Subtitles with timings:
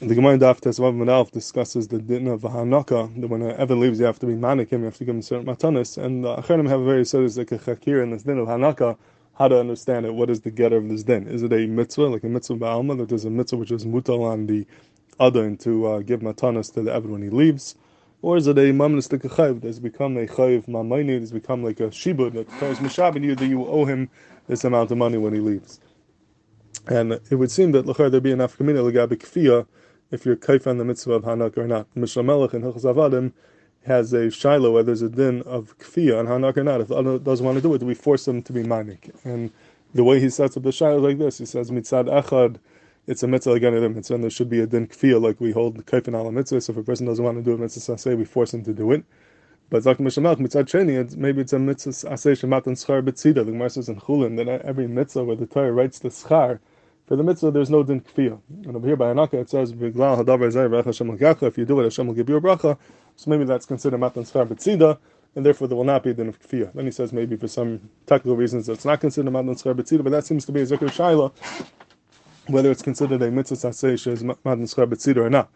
[0.00, 4.00] the Gemara Daf Tesvav Manalf discusses the din of Hanaka, that when an Evan leaves,
[4.00, 6.02] you have to be manic him, you have to give him certain matanis.
[6.02, 8.96] And the Acharim have a very serious like a chakir in this din of Hanaka,
[9.34, 10.14] how to understand it.
[10.14, 11.28] What is the getter of this din?
[11.28, 14.24] Is it a mitzvah, like a mitzvah ba'alma, that there's a mitzvah which is mutal
[14.24, 14.66] on the
[15.18, 17.74] other to uh, give matanis to the Evan when he leaves?
[18.22, 21.88] Or is it a mamnistik chayv that's become a chayv mamayni, that's become like a
[21.88, 24.08] shibud that tells mishabin you that you owe him
[24.46, 25.78] this amount of money when he leaves?
[26.86, 29.66] And it would seem that there be an afkamina legabi kfiyah
[30.10, 31.86] if you're kaif on the mitzvah of Hanaka or not.
[31.94, 33.32] Mishneh Lamelech in Hilchos Avadim
[33.86, 36.80] has a shiloh where there's a din of kfiyah on Hanak or not.
[36.80, 39.10] If the other doesn't want to do it, do we force them to be manik?
[39.24, 39.50] And
[39.94, 42.56] the way he sets up the shiloh is like this, he says mitzad achad,
[43.06, 45.52] it's a mitzvah again of mitzvah, and there should be a din kfiyah like we
[45.52, 46.60] hold kaif on ala mitzvah.
[46.60, 48.72] So if a person doesn't want to do a mitzvah say we force him to
[48.72, 49.04] do it.
[49.70, 53.36] But Zak Mishneh Lamelech mitzad sheni, maybe it's a mitzvah asay shemat and schar betzida.
[53.36, 56.58] The Gemara says in Chulin that every mitzvah where the Torah writes the schar
[57.10, 58.38] for the mitzvah, there's no din kfiyah.
[58.66, 61.82] And over here by Hanaka, it says, "Biglal hadavar zay Hashem If you do it,
[61.82, 62.78] Hashem will give you a bracha.
[63.16, 64.96] So maybe that's considered matan schar betzida,
[65.34, 66.72] and therefore there will not be a din of kfiyah.
[66.72, 70.10] Then he says maybe for some technical reasons it's not considered matan schar betzida, but
[70.10, 71.32] that seems to be a zikr shaila,
[72.46, 75.50] whether it's considered a mitzvah saseh is matan schar betzida or not.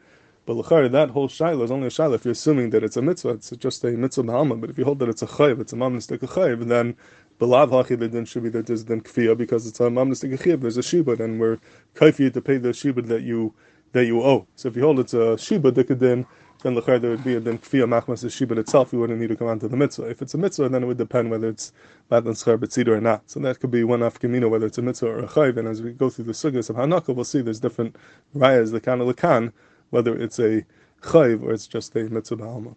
[0.47, 3.03] But l'chari, that whole shaila is only a shaila if you're assuming that it's a
[3.03, 3.31] mitzvah.
[3.31, 4.61] It's just a mitzvah b'alma.
[4.61, 6.97] But if you hold that it's a chayiv, it's a mamnistik chayiv, then
[7.41, 10.61] Belav hachi the din should be that there's then kfiyah because it's a mamnistik chiyah.
[10.61, 11.59] There's a shibud and we're
[11.97, 13.53] kaifi to pay the shibud that you
[13.91, 14.47] that you owe.
[14.55, 16.27] So if you hold it's a shibud dikadin,
[16.63, 18.93] then lechayr there would be a then kfiyah machmas the shibud itself.
[18.93, 20.09] You wouldn't need to come on to the mitzvah.
[20.09, 21.73] If it's a mitzvah, then it would depend whether it's
[22.09, 23.29] matan schar betzida or not.
[23.29, 25.57] So that could be one afkamino whether it's a mitzvah or a chayv.
[25.57, 27.97] And as we go through the sugyas of hanaka, we'll see there's different
[28.37, 29.53] rayas the lekan
[29.91, 30.65] whether it's a
[31.03, 32.77] chayv or it's just a mitzvah ba'alma.